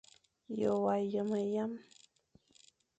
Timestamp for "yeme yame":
1.11-1.81